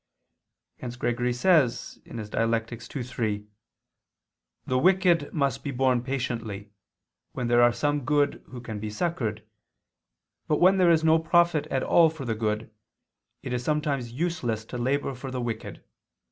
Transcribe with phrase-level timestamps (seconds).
[0.79, 2.55] Hence Gregory says (Dial.
[2.55, 3.47] ii, 3):
[4.65, 6.71] "The wicked must be borne patiently,
[7.33, 9.45] when there are some good who can be succored,
[10.47, 12.71] but when there is no profit at all for the good,
[13.43, 15.83] it is sometimes useless to labor for the wicked.